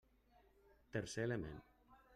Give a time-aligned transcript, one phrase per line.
[0.91, 1.63] Tercer element.